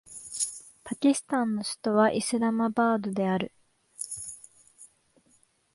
[0.83, 3.51] パキスタンの首都はイスラマバードである